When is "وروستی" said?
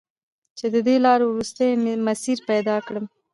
1.29-1.69